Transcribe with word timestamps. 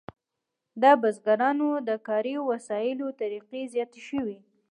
د 0.81 0.83
بزګرانو 1.01 1.69
د 1.87 1.89
کاري 2.07 2.35
وسایلو 2.49 3.07
طریقې 3.21 3.61
زیاتې 3.73 3.99
شوې. 4.09 4.37